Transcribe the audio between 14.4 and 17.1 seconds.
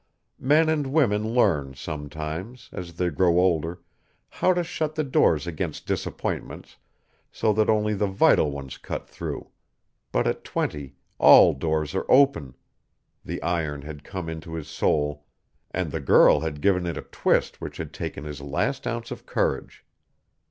his soul, and the girl had given it a